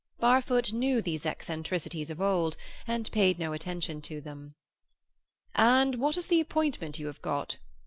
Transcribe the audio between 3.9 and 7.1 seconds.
to them. "And what is the appointment you